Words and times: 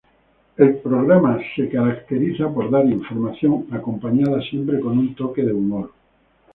El 0.57 0.77
programa 0.77 1.37
se 1.55 1.69
caracteriza 1.69 2.51
por 2.51 2.71
dar 2.71 2.87
información 2.87 3.67
acompañada 3.71 4.41
siempre 4.41 4.79
con 4.79 4.97
un 4.97 5.13
toque 5.13 5.43
de 5.43 5.53
humor. 5.53 5.91